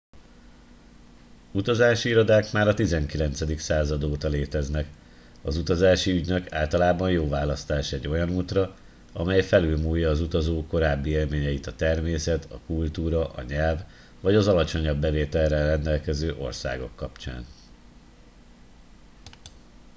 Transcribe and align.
utazási 1.51 2.09
irodák 2.09 2.51
már 2.51 2.67
a 2.67 2.73
19. 2.73 3.59
század 3.59 4.03
óta 4.03 4.27
léteznek 4.27 4.87
az 5.43 5.57
utazási 5.57 6.11
ügynök 6.11 6.51
általában 6.53 7.11
jó 7.11 7.27
választás 7.27 7.91
egy 7.91 8.07
olyan 8.07 8.29
útra 8.29 8.75
amely 9.13 9.41
felülmúlja 9.43 10.09
az 10.09 10.19
utazó 10.21 10.67
korábbi 10.67 11.09
élményeit 11.09 11.67
a 11.67 11.75
természet 11.75 12.51
a 12.51 12.59
kultúra 12.65 13.29
a 13.31 13.41
nyelv 13.41 13.83
vagy 14.21 14.35
az 14.35 14.47
alacsonyabb 14.47 14.97
bevétellel 14.99 15.67
rendelkező 15.67 16.35
országok 16.35 16.95
kapcsán 16.95 17.45